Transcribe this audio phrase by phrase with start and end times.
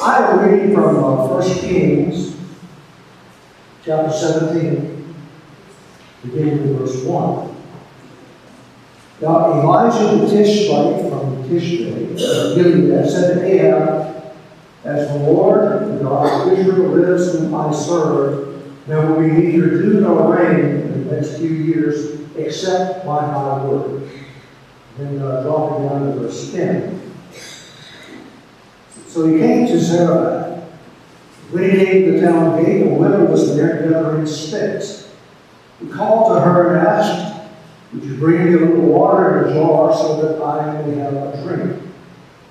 [0.00, 2.36] I am reading from uh, 1 Kings,
[3.84, 5.14] chapter 17,
[6.22, 7.56] beginning with verse 1.
[9.20, 14.34] Now Elijah the Tishbite from Tishbe, Gilead, said to Ahab,
[14.84, 19.82] As the Lord, the God of Israel lives whom I serve, there will be neither
[19.82, 24.08] dew nor rain in the next few years except by my word.
[24.96, 27.07] Then uh, dropping down to verse 10.
[29.18, 30.62] So he came to Zarephath.
[31.50, 35.12] When he came to the town gate, a woman was there gathering sticks.
[35.80, 37.50] He called to her and asked,
[37.92, 41.14] Would you bring me a little water in a jar so that I may have
[41.14, 41.82] a drink?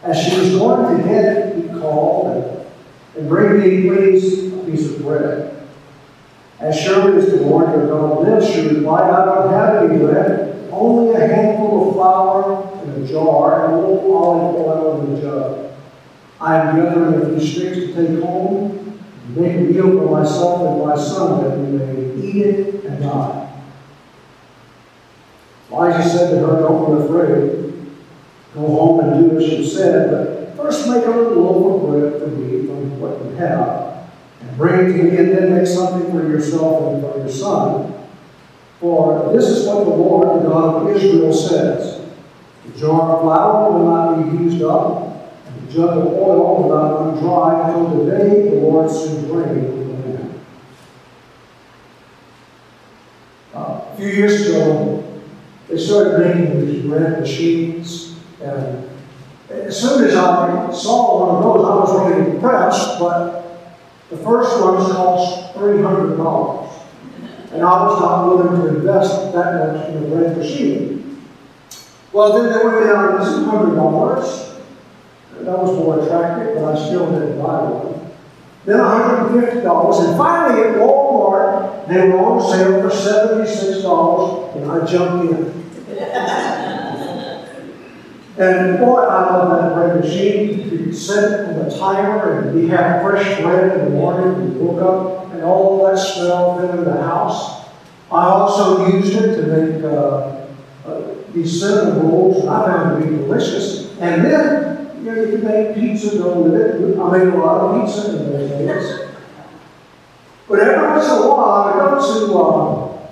[0.04, 2.68] As she was going to get he called and,
[3.16, 5.66] and bring me, please, a piece of bread.
[6.60, 10.68] As surely as the Lord your God lives, she replied, I don't have any bread,
[10.74, 15.22] only a handful of flour in a jar and a little olive oil in a
[15.22, 15.67] jug.
[16.40, 20.62] I am gathering a few sticks to take home, and make a meal for myself
[20.62, 23.48] and my son, that we may eat it and die.
[25.72, 27.68] Elijah said to her, Don't be afraid.
[28.54, 32.22] Go home and do as you said, but first make a little loaf of bread
[32.22, 34.10] for me from what you have,
[34.42, 37.94] and bring it to me, and then make something for yourself and for your son.
[38.80, 42.08] For this is what the Lord, the God of Israel, says
[42.66, 45.07] The jar of flour will not be used up,
[45.72, 50.02] jug of oil will not run dry until the day the Lord sends rain on
[50.02, 50.40] the land.
[53.54, 55.22] Uh, a few years ago,
[55.68, 58.90] they started making these bread machines, and
[59.50, 63.38] as soon as I saw one of those, I was really impressed, but
[64.10, 66.74] the first ones cost $300.
[67.52, 71.26] And I was not willing to invest that much in a bread machine.
[72.12, 74.47] Well, then they went down to $200.
[75.46, 78.12] That was more attractive, but I still didn't buy one.
[78.66, 80.10] Then $150.
[80.10, 85.58] And finally at Walmart, they were on sale for $76, and I jumped in.
[88.38, 90.60] And boy, I love that bread machine.
[90.60, 94.54] You could set it on the timer and we have fresh bread in the morning.
[94.54, 97.66] We woke up and all that smell filled in the house.
[98.12, 100.46] I also used it to make uh,
[100.86, 103.92] uh, these cinnamon rolls, and I found to be delicious.
[104.00, 104.77] And then,
[105.16, 107.00] you can make pizza go with it.
[107.00, 109.08] I made a lot of pizza in those days.
[110.48, 113.12] But every once in a while, I go to uh,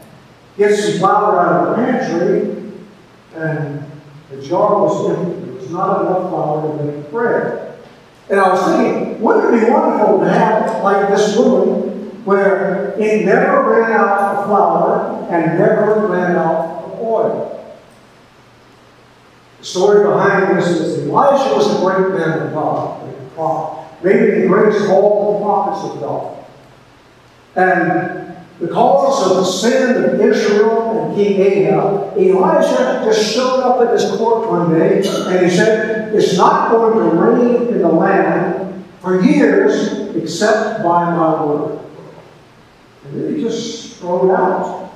[0.57, 2.73] get some flour out of the pantry,
[3.35, 3.91] and
[4.29, 5.45] the jar was empty.
[5.45, 7.77] There was not enough flour to make bread.
[8.29, 13.25] And I was thinking, wouldn't it be wonderful to have, like this woman, where it
[13.25, 17.54] never ran out of flour and never ran out of oil?
[19.65, 24.47] Story behind this is Elijah was a great man of God, a prophet, maybe the
[24.47, 26.45] greatest of all the prophets of God.
[27.55, 33.99] And because of the sin of Israel and King Ahab, Elijah just showed up at
[33.99, 38.85] his court one day and he said, It's not going to rain in the land
[39.01, 41.79] for years except by my word.
[43.05, 44.91] And then he just threw it out.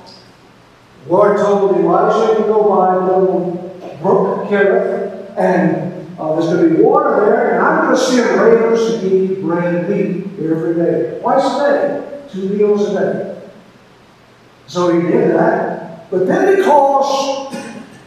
[1.06, 3.69] The Lord told Elijah to go by the
[4.00, 8.40] brook Kerith, and uh, there's going to be water there, and I'm going to send
[8.40, 13.42] ravens to bread and meat every day, twice a day, two meals a day.
[14.66, 16.10] So he did that.
[16.10, 17.54] But then because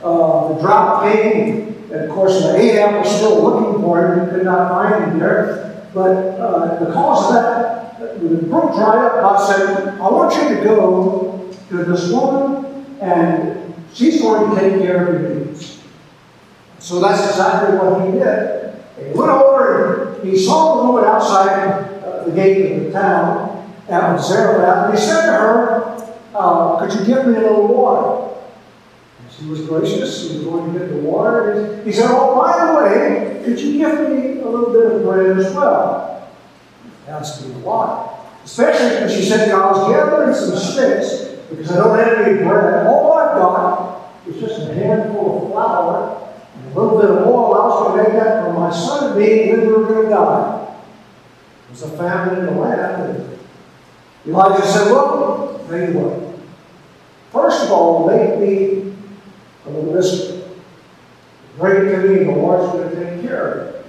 [0.03, 4.32] uh, the drought came, and of course the Ahab was still looking for him, he
[4.32, 5.90] could not find him there.
[5.94, 10.64] But uh, because of that, the brook dried up, God said, I want you to
[10.64, 15.72] go to this woman, and she's going to take care of your needs.
[16.84, 18.76] So that's exactly what he did.
[18.98, 24.18] He went over and he saw the woman outside the gate of the town, out
[24.18, 28.36] in Zarephath, and he said to her, uh, could you give me a little water?
[29.22, 30.28] And she was gracious.
[30.28, 31.82] She was going to get the water.
[31.86, 35.38] He said, oh, by the way, could you give me a little bit of bread
[35.38, 36.30] as well?
[37.08, 38.26] Asked me why.
[38.44, 42.88] Especially because she said, I was gathering some sticks because I don't have any bread.
[42.88, 46.22] All I've got is just a handful of flour
[46.73, 47.53] a little bit of oil.
[47.53, 49.85] I was going to make that for my son and me, and then we were
[49.85, 50.78] going to die.
[51.67, 53.17] There's a famine in the land.
[53.17, 53.40] And
[54.25, 56.40] Elijah said, Well, tell you what.
[57.31, 58.93] First of all, make me
[59.66, 60.47] a little biscuit.
[61.58, 63.85] Bring it to me, and the Lord's going to take care of it.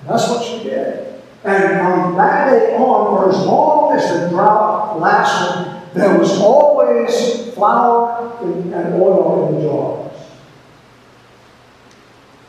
[0.00, 1.20] And that's what she did.
[1.44, 7.52] And from that day on, for as long as the drought lasted, there was always
[7.54, 10.11] flour and oil in the jars.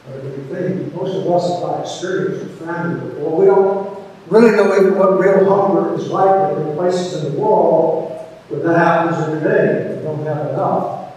[0.05, 3.39] But I think most of us have experience experienced famine before.
[3.39, 8.11] We don't really know even what real hunger is like in places in the world
[8.50, 9.97] where that happens every day.
[9.97, 11.13] We don't have enough.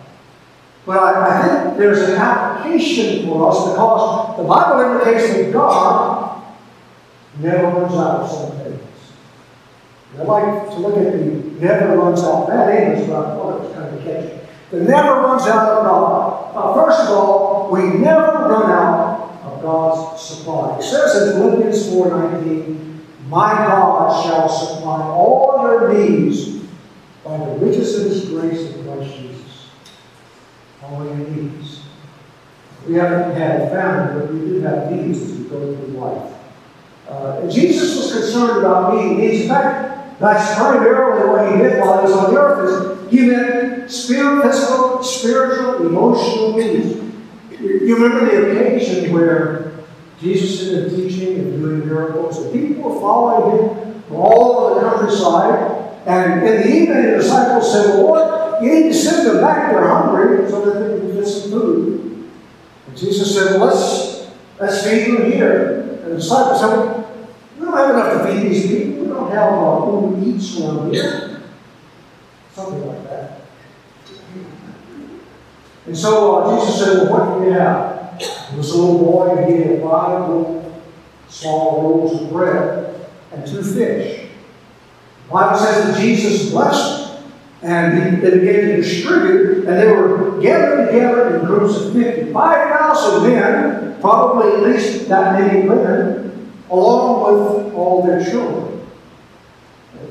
[0.86, 6.44] But I, I think there's an application for us because the Bible indicates that God
[7.40, 8.80] never runs out of some things.
[10.16, 12.46] I like to look at the never runs out.
[12.46, 14.40] That English, but I thought it was kind of catchy.
[14.70, 16.54] The never runs out of God.
[16.54, 20.78] Now, first of all, we never run out of God's supply.
[20.78, 26.64] It says in Philippians 4.19, My God shall supply all your needs
[27.24, 29.68] by the riches of his grace in Christ Jesus.
[30.82, 31.82] All your needs.
[32.86, 36.32] We haven't had a family, but we do have needs as we go through life.
[37.08, 39.42] Uh, Jesus was concerned about meeting needs.
[39.42, 43.02] In fact, that's primarily what he did while he was on the earth.
[43.02, 47.06] Is he meant spirit, physical, spiritual, emotional needs.
[47.61, 49.73] You remember the occasion where
[50.20, 54.88] Jesus been teaching and doing miracles, and people were following him from all over the
[54.88, 55.82] countryside.
[56.06, 59.73] And in the evening, the disciples said, well, you need to send them back.
[59.73, 62.31] They're hungry, so that they can get some food.
[62.87, 64.31] And Jesus said, well, let's,
[64.61, 65.81] let's feed them here.
[65.81, 67.06] And the disciples said,
[67.58, 69.03] we don't have enough to feed these people.
[69.03, 71.43] We don't have uh, who eats around here.
[72.53, 73.41] Something like that.
[75.86, 78.18] And so uh, Jesus said, Well, what do you have?
[78.48, 80.82] There was a little boy, and he had five little
[81.28, 84.28] small rolls of bread and two fish.
[85.26, 89.86] The Bible says that Jesus blessed them, and he, they began to distribute, and they
[89.86, 92.32] were gathered together in groups of 50.
[92.32, 98.65] 5,000 men, probably at least that many women, along with all their children.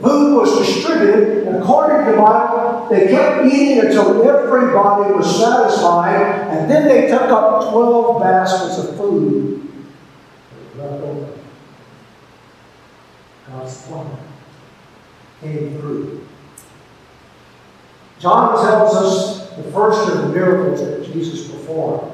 [0.01, 6.69] Food was distributed, according to the Bible, they kept eating until everybody was satisfied, and
[6.69, 9.67] then they took up 12 baskets of food.
[13.47, 14.17] God's plan
[15.41, 16.27] came through.
[18.19, 22.11] John tells us the first of the miracles that Jesus performed.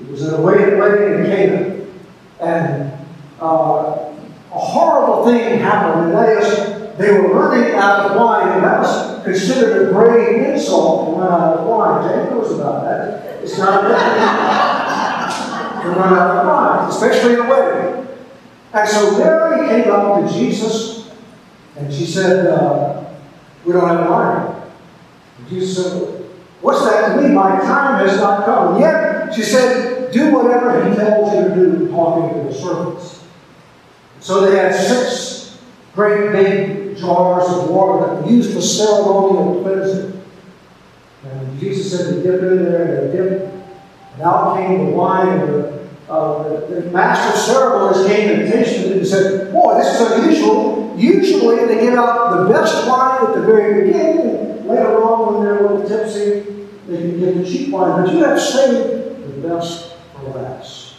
[0.00, 1.94] It was in a wedding in Canaan,
[2.40, 2.92] and
[3.40, 4.12] uh,
[4.52, 9.22] a horrible thing happened, that is they were running out of wine, and that was
[9.24, 12.08] considered a great insult to run out of wine.
[12.08, 13.42] Jane knows about that.
[13.42, 13.88] It's not a
[15.82, 18.06] to run out of wine, especially in a wedding.
[18.72, 21.10] And so Mary came up to Jesus,
[21.76, 23.02] and she said, uh,
[23.64, 24.54] "We don't have wine."
[25.38, 26.24] And Jesus said,
[26.60, 27.34] "What's that to me?
[27.34, 31.54] My time has not come." And yet she said, "Do whatever He tells you to
[31.54, 33.20] do," talking to the servants.
[34.20, 35.58] So they had six
[35.94, 40.22] great big jars of water that used for ceremonial cleansing.
[41.24, 43.52] And Jesus said to dip in there and they.
[44.14, 48.92] And out came the wine, and the, uh, the, the master ceremonies came and tasted
[48.92, 50.94] it and said, Boy, this is unusual.
[50.96, 55.64] Usually they give out the best wine at the very beginning, later on, when they're
[55.64, 56.40] a little tipsy,
[56.86, 58.04] they can get the cheap wine.
[58.04, 60.96] But you have saved the best for last.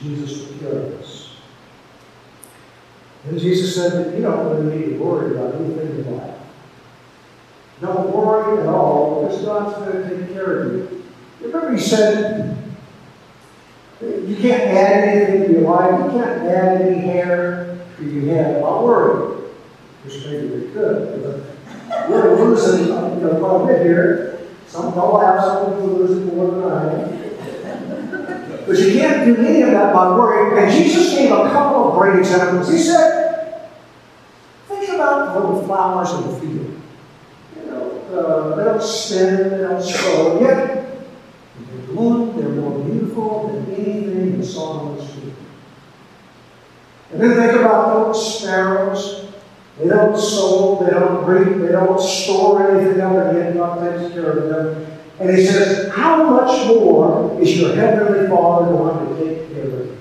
[0.00, 1.27] Jesus care of this.
[3.24, 6.34] And Jesus said that you don't really need to worry about anything in life.
[7.80, 11.04] Don't worry at all, because God's going to take care of you.
[11.40, 12.56] Remember, He said,
[14.00, 18.60] you can't add anything to your life, you can't add any hair to your head.
[18.60, 19.48] Don't worry.
[20.04, 24.40] Which maybe we could, but we're losing you know, quite a bit here.
[24.66, 27.17] Some people have some people losing more than I am.
[28.68, 30.62] But you can't do any of that by worrying.
[30.62, 32.70] And Jesus gave a couple of great examples.
[32.70, 33.62] He said,
[34.68, 36.82] think about the little flowers in the field.
[37.56, 41.00] You know, uh, they don't spin, they don't sow, yet
[41.58, 45.32] they bloom, they're more beautiful than anything saw on the street.
[47.12, 49.30] And then think about little sparrows.
[49.78, 54.12] They don't sow, they don't reap, they don't store anything up, and yet God takes
[54.12, 54.97] care of them.
[55.20, 59.86] And he says, How much more is your heavenly Father going to take care of
[59.86, 59.98] you?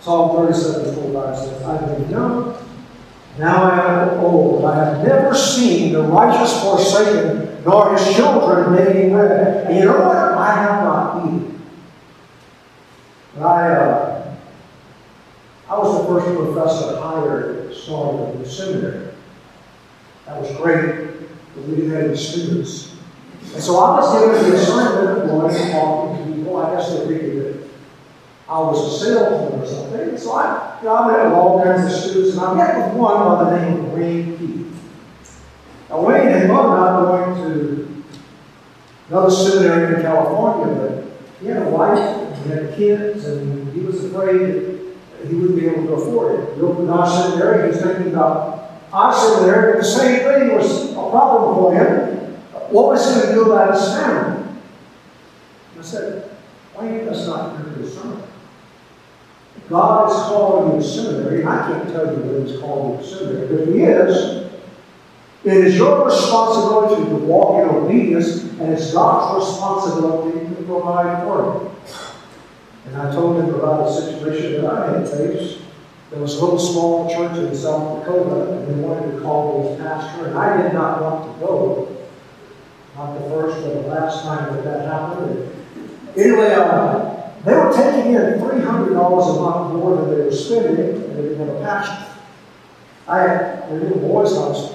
[0.00, 2.56] Psalm 37 45 says, I have been young,
[3.38, 4.64] now I am old.
[4.64, 9.66] I have never seen the righteous forsaken, nor his children begging bread.
[9.66, 10.16] And you know what?
[10.16, 11.60] I have not eaten.
[13.34, 14.05] But I, uh,
[16.06, 19.14] first professor hired started the seminary.
[20.26, 21.06] That was great,
[21.54, 22.96] but we didn't have any students.
[23.54, 26.56] And so I was given the assignment of going and talking to people.
[26.56, 27.70] I guess they figured that
[28.48, 30.18] I was a salesman or something.
[30.18, 32.96] So I, you know, I met with all kinds of students, and I met with
[32.96, 34.90] one by the name of Wayne Keith.
[35.88, 38.04] Now, Wayne had thought about going to
[39.08, 44.04] another seminary in California, but he had a wife, and had kids, and he was
[44.04, 44.75] afraid that
[45.28, 46.54] he wouldn't be able to afford it.
[46.54, 50.92] He opened our seminary, he was thinking about our seminary, but the same thing was
[50.92, 52.16] a problem for him.
[52.70, 54.44] What was he going to do about his family?
[55.78, 56.30] I said,
[56.74, 58.22] why Wayne, that's not your concern.
[59.68, 63.08] God is calling you to seminary, I can't tell you when He's calling you to
[63.08, 64.46] seminary, but He is.
[65.44, 71.38] It is your responsibility to walk in obedience, and it's God's responsibility to provide for
[71.44, 71.70] you.
[72.86, 75.58] And I told him about a situation that I had faced.
[76.10, 79.70] There was a little small church in South Dakota, and they wanted to call me
[79.70, 81.96] as pastor, and I did not want to go.
[82.96, 85.52] Not the first or the last time that that happened.
[86.16, 91.16] Anyway, uh, they were taking in $300 a month more than they were spending, and
[91.16, 92.06] they didn't have a pastor.
[93.08, 94.74] I had the little boys, was,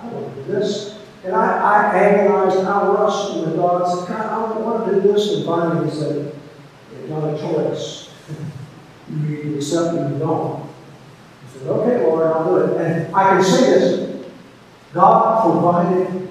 [0.00, 0.98] I want to do this.
[1.24, 5.34] And I, I agonized, I wrestled with God, said, God, I want to do this.
[5.34, 6.32] And finally he said,
[6.92, 8.10] it's not a choice.
[9.08, 10.62] You either accept or you don't.
[10.64, 12.80] I said, okay, Lord, I'll do it.
[12.80, 14.26] And I can say this,
[14.92, 16.28] God provided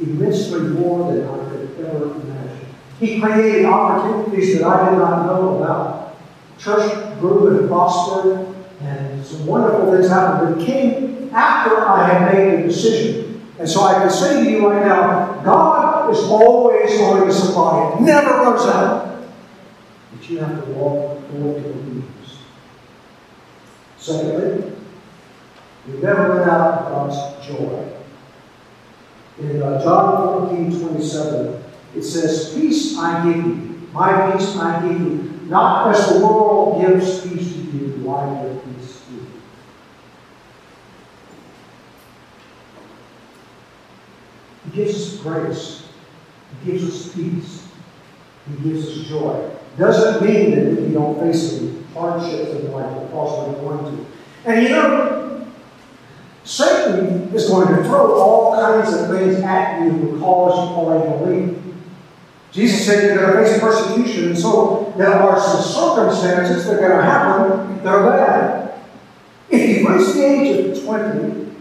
[0.00, 2.66] immensely more than I could ever imagine.
[3.00, 6.16] He created opportunities that I did not know about.
[6.58, 10.56] Church grew and prospered, and some wonderful things happened.
[10.56, 13.42] But it came after I had made the decision.
[13.58, 17.94] And so I can say to you right now, God is always going to supply
[17.94, 18.00] it.
[18.00, 19.07] Never runs out.
[20.28, 22.38] You have to walk forward to obedience.
[23.96, 24.72] Secondly,
[25.86, 27.94] you never run out of God's joy.
[29.38, 35.00] In uh, John 14, 27, it says, Peace I give you, my peace I give
[35.00, 35.40] you.
[35.44, 39.26] Not as the world gives peace to you, do I give peace to you.
[44.66, 45.88] He gives us grace.
[46.62, 47.66] He gives us peace.
[48.46, 49.57] He gives us joy.
[49.78, 54.06] Doesn't mean that you don't face any hardships in life, because we're going to.
[54.44, 55.46] And you know,
[56.42, 61.74] Satan is going to throw all kinds of things at you because you already believe.
[62.50, 66.88] Jesus said you're going to face persecution, and so there are some circumstances that are
[66.88, 68.80] going to happen that are bad.
[69.50, 71.52] If you reach the age of 20,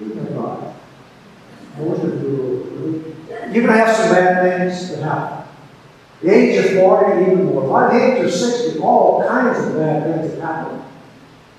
[0.00, 0.74] you can die.
[1.78, 5.43] You're going to have some bad things that happen.
[6.22, 7.68] The age of 40, even more.
[7.68, 10.82] By the age of 60, all kinds of bad things that happen.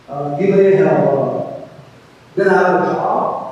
[0.07, 1.61] Uh, you may have uh,
[2.35, 3.45] been out of a job.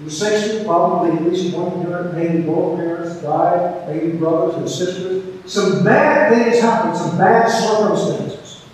[0.00, 5.52] You're 60, probably at least one parent, maybe both parents died, maybe brothers and sisters.
[5.52, 8.64] Some bad things happen, some bad circumstances.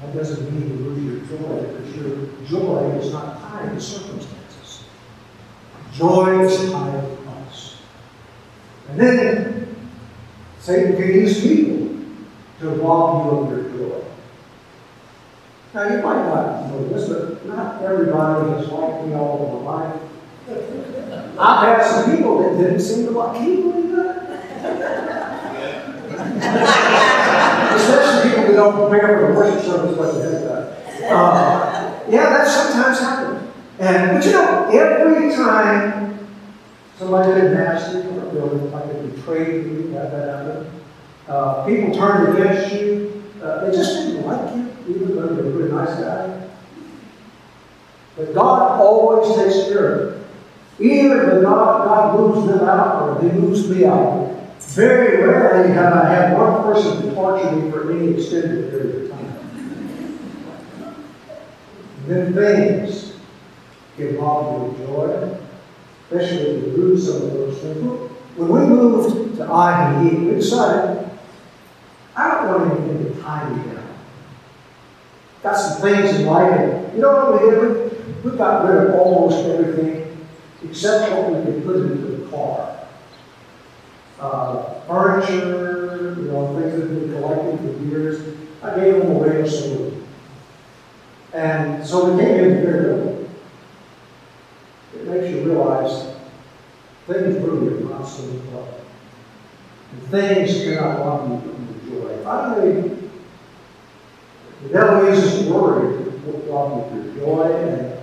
[0.00, 4.84] That doesn't mean you lose your joy, because your joy is not tied to circumstances.
[5.92, 7.11] Joy is tied.
[8.92, 9.76] And then
[10.60, 11.96] Satan can use people
[12.60, 14.04] to rob you of your joy.
[15.72, 19.70] Now, you might not know this, but not everybody has liked me all of my
[19.72, 20.00] life.
[21.38, 24.16] I've had some people that didn't seem to like me really good.
[27.72, 33.00] Especially people that don't prepare for the worship service like they uh, Yeah, that sometimes
[33.00, 33.50] happens.
[33.78, 36.21] And, but you know, every time
[37.02, 40.70] somebody did nasty or like they betrayed you, that, that happened,
[41.28, 45.52] uh, people turned against you, uh, they just didn't like you even though you're a
[45.52, 46.48] pretty nice guy.
[48.16, 50.26] But God always takes care of it.
[50.80, 54.36] Either the God, God moves them out or they moves me out.
[54.60, 59.32] Very rarely have I had one person torture me for any extended period of time.
[62.06, 63.14] Then things
[63.96, 65.41] give robbed of joy,
[66.12, 68.10] especially you lose some of those things.
[68.36, 71.10] When we moved to I and E, we decided,
[72.16, 73.82] I don't want anything to tie me down
[75.42, 78.24] got some things in life, you know what we did?
[78.24, 80.26] We got rid of almost everything
[80.64, 82.78] except what we could put into the car.
[84.20, 88.38] Uh, furniture, you know, things that we've been collecting for years.
[88.62, 90.06] I gave them away to someone.
[91.32, 93.21] And so we came in here.
[95.12, 96.14] Makes you realize
[97.06, 98.74] things really are not so much.
[99.92, 102.24] And things cannot rob you from your joy.
[102.24, 102.96] Finally,
[104.62, 106.10] the devil uses worry to
[106.50, 108.00] rob you your joy, and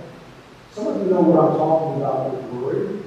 [0.70, 3.02] some of you know what I'm talking about with worry.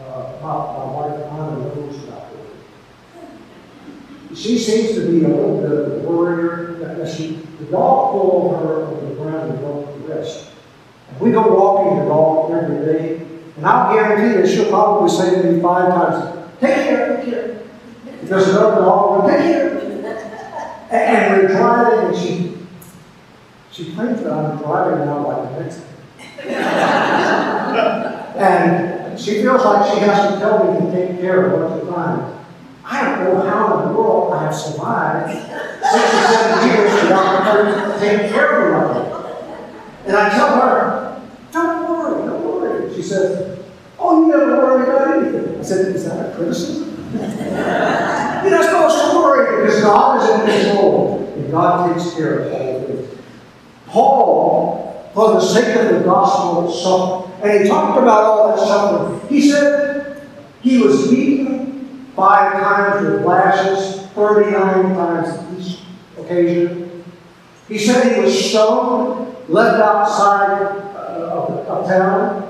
[0.00, 2.56] Uh, my, my wife Anna knows about worry.
[4.34, 7.06] She seems to be a little bit of a worrier.
[7.06, 10.55] She, the dog pulled her over the ground and broke the wrist.
[11.20, 15.52] We go walking the dog every day, and I'll guarantee you she'll probably say to
[15.52, 17.58] me five times, take care, take care.
[18.22, 19.76] If There's another dog, take care.
[20.90, 22.56] And, we're driving, and she,
[23.72, 25.96] she claims that I'm driving now like a Mexican.
[28.36, 31.90] and she feels like she has to tell me to take care of her the
[31.90, 32.36] time.
[32.84, 38.28] I don't know how in the world I have survived 67 years without her taking
[38.30, 39.00] care of me.
[40.06, 40.95] And I tell her,
[43.06, 43.14] She
[43.98, 45.60] oh, you never worry about anything.
[45.60, 47.08] I said, is that a criticism?
[47.12, 52.52] You're not supposed to worry because God is in control and God takes care of
[52.52, 53.18] all things.
[53.86, 57.44] Paul, for the sake of the gospel, suffered.
[57.44, 59.28] And he talked about all that suffering.
[59.28, 60.28] He said
[60.62, 65.80] he was beaten five times with lashes, 39 times each
[66.18, 67.04] occasion.
[67.68, 70.62] He said he was stoned, left outside
[70.96, 72.45] uh, of, of town.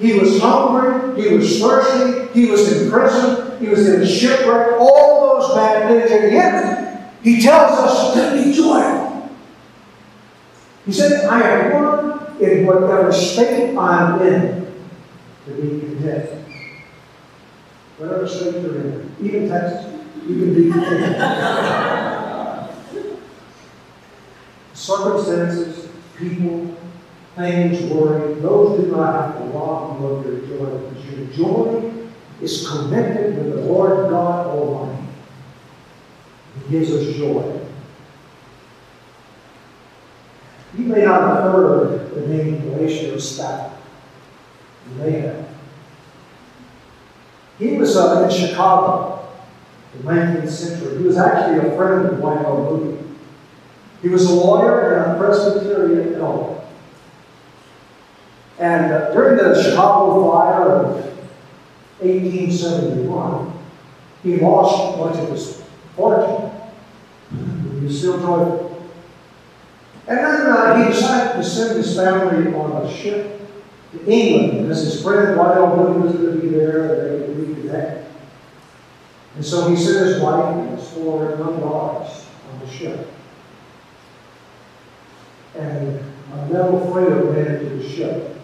[0.00, 5.38] He was hungry, he was thirsty, he was in prison, he was in shipwreck, all
[5.38, 6.10] those bad things.
[6.10, 9.30] And yet, he tells us to be joyful.
[10.86, 14.72] He said, I have learned in whatever state I'm in
[15.44, 16.46] to be content.
[17.98, 21.16] Whatever state you're in, even Texas, you can be content.
[24.72, 26.74] Circumstances, people,
[27.40, 31.92] things, worry, those do not have to rob you of your joy because your joy
[32.42, 35.06] is connected with the Lord God Almighty.
[36.54, 37.60] He gives us joy.
[40.76, 43.78] You may not have heard the name Horatio Spafford.
[44.88, 45.48] You may have.
[47.58, 49.28] He was uh, in Chicago
[49.94, 50.98] in the 19th century.
[50.98, 52.70] He was actually a friend of D.L.
[52.70, 52.98] Moody.
[54.00, 56.59] He was a lawyer and a Presbyterian elder.
[58.60, 60.96] And uh, during the Chicago fire of
[62.00, 63.52] 1871,
[64.22, 65.62] he lost much of his
[65.96, 66.50] fortune.
[67.30, 68.86] He was still joyful.
[70.06, 73.40] And then uh, he decided to send his family on a ship
[73.92, 75.76] to England because his friend D.L.
[75.76, 78.04] Moody was going to be there and they would reconnect.
[79.36, 83.08] And so he sent his wife and his four young daughters on the ship.
[85.54, 85.98] And
[86.34, 88.39] a metal freighter ran into the ship.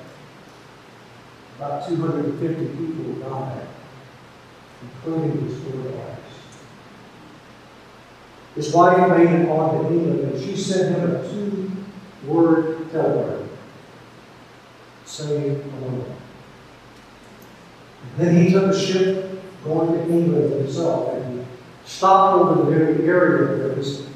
[1.57, 3.67] About 250 people died,
[4.83, 6.17] including his four daughters.
[8.55, 13.49] His wife made it on to England, and she sent him a two-word telegram
[15.07, 16.15] saying, alone.
[18.19, 21.47] Then he took a ship going to England himself, and he
[21.85, 24.07] stopped over the very area where his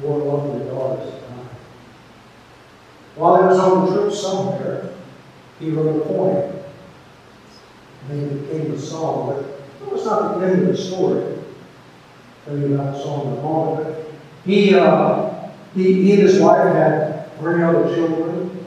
[0.00, 1.48] four lovely daughters died.
[3.16, 4.94] While he was on the trip somewhere,
[5.58, 6.57] he wrote a poem.
[8.08, 11.22] And it became a song, but that was not the end of the story.
[11.22, 11.42] I'll
[12.46, 14.06] tell you about the song in a moment.
[14.46, 18.64] He, uh, he, he and his wife had three other children,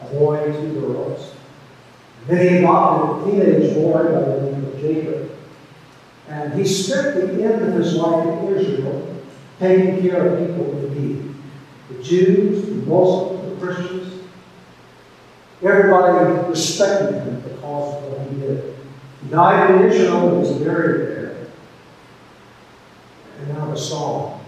[0.00, 1.34] a boy and two girls.
[2.28, 5.30] Then he adopted a teenage boy by the name of Jacob.
[6.28, 9.16] And he spent the end of his life in Israel
[9.58, 11.34] taking care of people in need.
[11.88, 14.24] The Jews, the Muslims, the Christians.
[15.62, 18.25] Everybody respected him because of what.
[19.30, 21.46] Died in Israel and was buried there.
[23.38, 24.44] And now the song.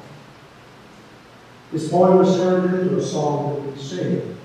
[1.73, 4.39] His poem was turned into a song that we sing.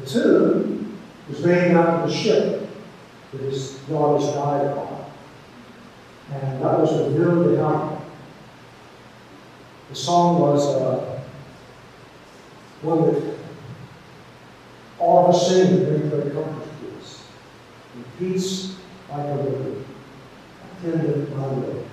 [0.00, 2.68] The tune was named after the ship
[3.32, 5.04] that his daughters died on.
[6.32, 7.98] And that was the Ville de.
[9.90, 11.20] The song was uh,
[12.80, 13.36] one that
[14.98, 17.26] all of us sing bring great comfort to us.
[18.18, 18.76] Peace
[19.12, 19.84] like a river,
[20.78, 21.84] attended my way.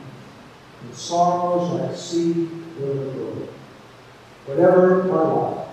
[0.82, 3.48] In sorrows like sea will grow.
[4.46, 5.68] Whatever my life,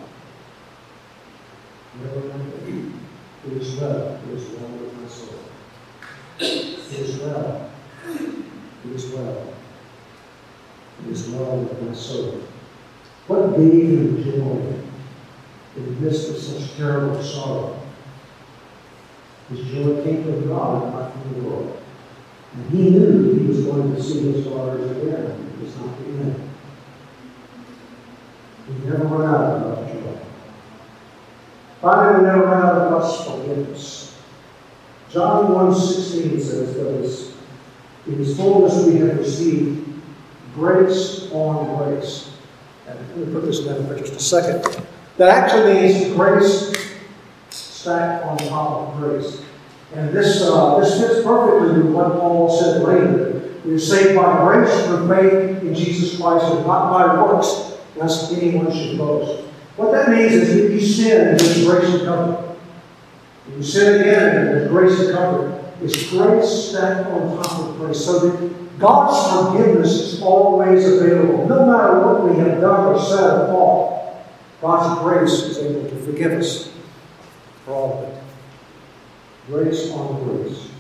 [1.94, 2.82] my day,
[3.46, 5.38] it is well, it is well with my soul.
[6.38, 7.70] It is well,
[8.04, 9.54] it is well,
[11.00, 12.42] it is well with my soul.
[13.28, 14.82] What gave him joy
[15.76, 17.75] in the midst of such terrible sorrow?
[19.50, 21.82] His joy came from God, not from the world.
[22.54, 25.24] And he knew he was going to see his daughters again.
[25.24, 26.50] It was not the end.
[28.66, 30.18] He never run out of God's joy.
[31.80, 34.18] Finally, we never run out of God's forgiveness.
[35.10, 39.86] John 1.16 says that in his fullness we have received
[40.54, 42.30] grace on grace.
[42.88, 44.84] And let me put this down for just a second.
[45.16, 46.72] That actually means grace
[47.86, 49.42] stacked on top of grace.
[49.94, 53.52] And this, uh, this fits perfectly with what Paul said later.
[53.64, 58.32] We are saved by grace through faith in Jesus Christ and not by works, lest
[58.32, 59.44] anyone should boast.
[59.76, 62.56] What that means is if you sin, there's grace and comfort.
[63.48, 65.64] If you sin again, there's grace and comfort.
[65.82, 68.04] It's grace stacked on top of grace.
[68.04, 71.46] So that God's forgiveness is always available.
[71.48, 74.26] No matter what we have done or said or thought,
[74.60, 76.72] God's grace is able to forgive us
[77.66, 78.22] for all of it.
[79.48, 80.70] Grace on grace.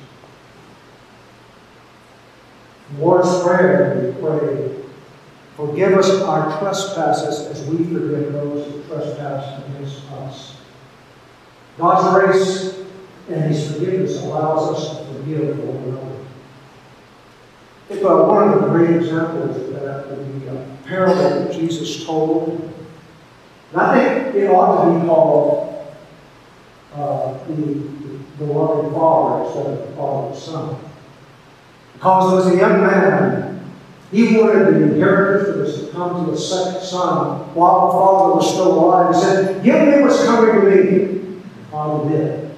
[2.90, 4.76] In Lord's Prayer, we pray,
[5.56, 10.56] Forgive us our trespasses as we forgive those who trespass against us.
[11.78, 12.84] God's grace
[13.30, 16.26] and His forgiveness allows us to forgive one another.
[17.88, 22.04] If uh, one of the great examples of that would be a parable that Jesus
[22.04, 22.72] told.
[23.72, 25.65] And I think it ought to be called
[26.96, 27.54] uh, the,
[28.38, 30.78] the loving father instead of the father's son.
[31.92, 33.72] Because as a young man,
[34.10, 38.34] he wanted the inheritance that was to come to his second son while the father
[38.36, 39.14] was still alive.
[39.14, 41.06] He said, Give me what's coming to me.
[41.06, 42.56] The father did.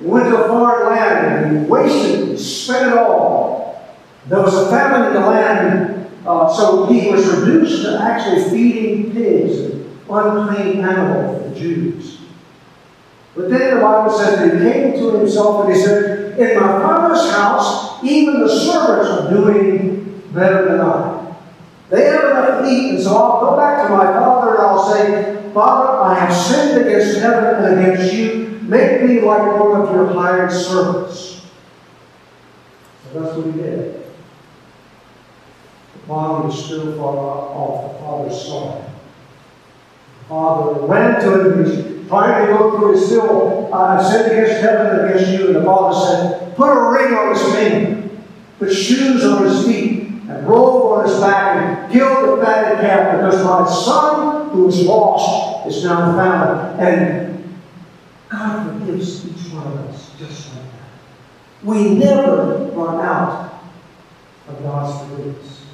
[0.00, 3.96] Went to a foreign land and he wasted, he spent it all.
[4.26, 9.12] There was a famine in the land, uh, so he was reduced to actually feeding
[9.12, 12.21] pigs and unclean animals for the Jews.
[13.34, 16.66] But then the Bible says that he came to himself and he said, In my
[16.66, 21.34] father's house, even the servants are doing better than I.
[21.88, 24.92] They have enough to eat, and so I'll go back to my father and I'll
[24.92, 28.58] say, Father, I have sinned against heaven and against you.
[28.62, 31.42] Make me like one of your hired servants.
[33.12, 34.06] So that's what he did.
[35.92, 37.92] The father was still far off.
[37.92, 38.92] The father saw him.
[40.18, 41.91] The father ran to him.
[42.12, 43.70] Go through his still.
[43.72, 45.46] Uh, I sinned against heaven and against you.
[45.46, 48.10] And the father said, Put a ring on his finger,
[48.58, 53.16] put shoes on his feet, and robe on his back, and kill the fatted calf,
[53.16, 56.80] because my son who was lost is now found.
[56.80, 57.58] And
[58.28, 61.64] God forgives each one of us just like that.
[61.64, 63.62] We never run out
[64.48, 65.64] of God's forgiveness.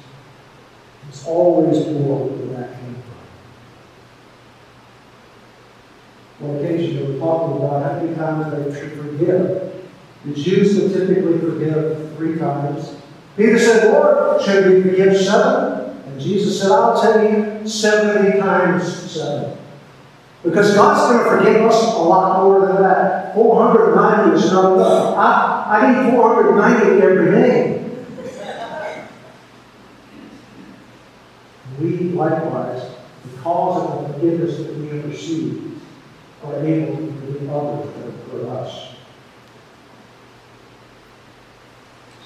[1.09, 2.78] It's always more than that
[6.39, 6.49] came from.
[6.49, 9.73] On occasion, they were talking about how many times they should forgive.
[10.25, 12.95] The Jews would typically forgive three times.
[13.37, 15.97] Peter said, Lord, should we forgive seven?
[16.05, 19.57] And Jesus said, I'll tell you, 70 times seven.
[20.43, 23.33] Because God's going to forgive us a lot more than that.
[23.33, 25.17] 490 is not enough.
[25.17, 27.75] I, I need 490 every day.
[31.79, 35.79] We likewise, because of the forgiveness that we have received,
[36.43, 38.89] are able to forgive others for, for us.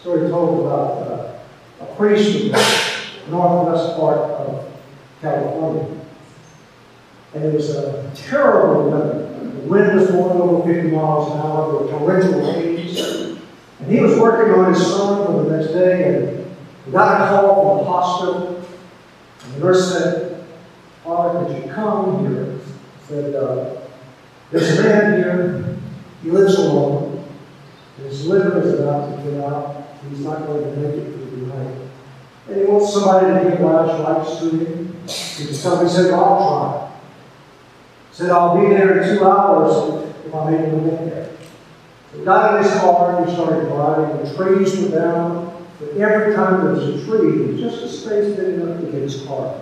[0.01, 1.39] Story told about uh,
[1.81, 4.71] a priest in the northwest part of
[5.21, 6.01] California.
[7.33, 9.29] And it was a terrible weather.
[9.39, 12.99] The wind was blowing over 50 miles an hour, there were torrential rains.
[13.79, 17.29] And he was working on his son for the next day, and he got a
[17.29, 18.65] call from the hospital.
[19.45, 20.45] And the nurse said,
[21.03, 22.45] Father, could you come here?
[22.53, 23.82] He said, uh,
[24.53, 25.77] There's a man here,
[26.21, 27.27] he lives alone.
[27.97, 29.87] His liver is about to get out.
[30.07, 31.75] He's not going to make it through the night.
[32.47, 33.59] And he wants somebody to give
[34.05, 34.93] rites to him.
[35.07, 36.91] He just me, he said, I'll try.
[38.11, 41.29] He said, I'll be there in two hours if I'm able to get there.
[42.15, 44.23] He got in his car and he started driving.
[44.23, 45.65] The trees were down.
[45.79, 49.23] But every time there was a tree, just a space big enough to get his
[49.23, 49.59] car.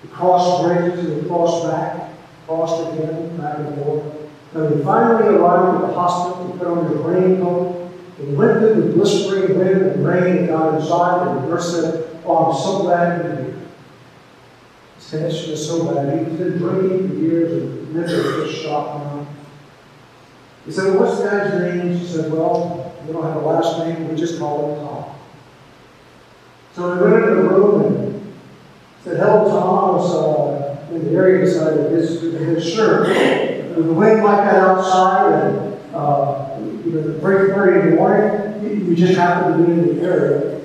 [0.00, 2.13] He crossed bridges and he crossed back,
[2.46, 4.04] crossed again, back and forth.
[4.52, 7.84] When he finally arrived at the hospital, he put on his raincoat,
[8.16, 12.20] he went through the blistering wind and rain and got inside, and the nurse said,
[12.24, 13.56] Oh, I'm so glad you're here.
[14.96, 16.26] His condition is so bad.
[16.26, 19.26] He's been drinking for years and liver just shot now.
[20.64, 21.98] He said, Well, what's the guy's name?
[21.98, 25.14] She said, Well, we don't have a last name, we just call him Tom.
[26.72, 28.34] So they went into the room and
[29.02, 29.62] said, Hello, Tom.
[29.62, 33.08] I was uh, in the area this his shirt.
[33.76, 38.94] With the wind like that outside and uh, you know, very in the morning, you
[38.94, 40.60] just happen to be in the area.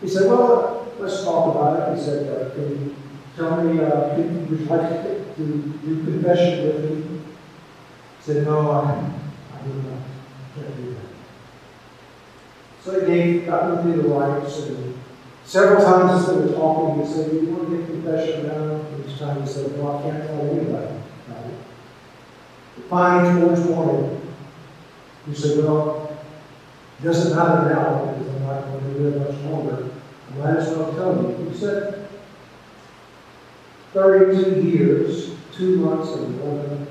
[0.00, 1.98] He said, well, let's talk about it.
[1.98, 2.94] He said, uh, can you
[3.36, 5.04] tell me, uh, would you like
[5.36, 5.44] to
[5.84, 7.20] do confession with me?
[8.18, 9.10] He said, no, I,
[9.54, 10.02] I do not.
[10.54, 11.00] Can't do that.
[12.84, 14.94] So he gave, got me through the rites, and
[15.48, 18.84] several times instead of talking, he said, you want to get confession now?
[19.00, 20.94] Each time he said, no, I can't tell anybody.
[22.90, 24.34] finally towards morning,
[25.26, 26.18] he said, well,
[27.00, 29.90] it doesn't matter now because I'm not going to live much longer.
[30.30, 31.50] I might as well tell you.
[31.50, 32.08] He said,
[33.94, 36.86] 32 years, two months, and 11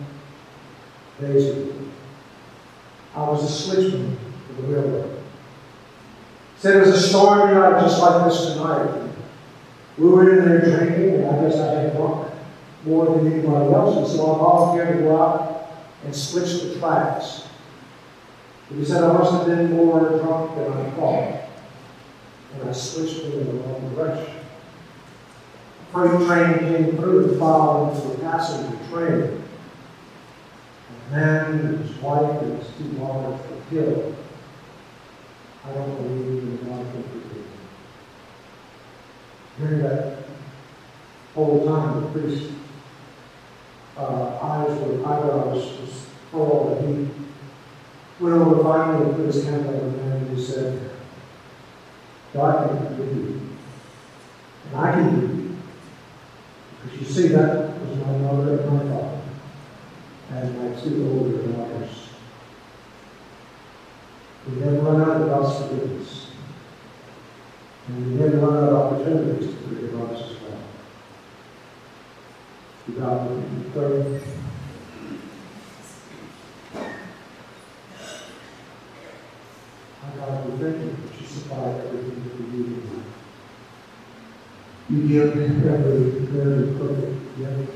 [1.21, 1.73] days ago,
[3.13, 4.17] I was a switchman
[4.47, 5.16] for the railroad.
[6.59, 9.11] Said it was a stormy night just like this tonight.
[9.97, 12.31] We were in there drinking, and I guess I had drunk
[12.83, 15.69] more than anybody else, and so I volunteered to go out
[16.03, 17.47] and switch the tracks.
[18.69, 21.49] But he said I must have been more drunk than I thought,
[22.53, 24.33] and I switched it in the wrong direction.
[25.91, 29.43] Freight train came through and followed into a passenger train.
[30.89, 33.39] A man his wife and his two daughters
[33.71, 34.16] were
[35.67, 37.45] I don't believe in God can forgive.
[39.59, 40.23] During that
[41.35, 42.51] whole time, the priest,
[43.97, 49.67] uh, eyes were, eyebrows was full, and he went over finally and put his hand
[49.67, 50.91] on the man and he said,
[52.33, 53.49] God can forgive you.
[54.67, 55.57] And I can forgive you.
[56.83, 59.21] Because you see, that was my mother and my father,
[60.31, 62.06] and my two older daughters.
[64.47, 66.27] We never run out of God's forgiveness.
[67.87, 70.59] And we never run out of opportunities to forgive others as well.
[72.99, 74.21] God, we pray.
[80.03, 83.05] Our God, we thank you that you supply everything that we need in life.
[84.89, 87.71] You give every very perfect gift.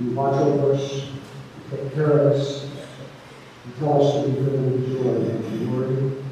[0.00, 2.71] You watch over us, you take care of us,
[3.64, 6.22] you tell us to be filled with joy and glory.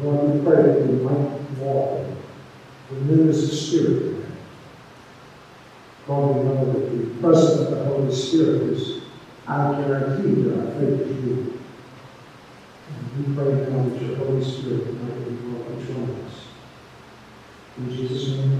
[0.00, 2.06] Lord, we pray that we might walk
[2.90, 4.26] newness of spirit.
[6.08, 9.02] Lord, we know that the presence of the Holy Spirit is
[9.46, 11.52] our guarantee that our faith is real.
[12.88, 16.46] And we pray now that your Holy Spirit might be to join us.
[17.78, 18.50] In Jesus' name.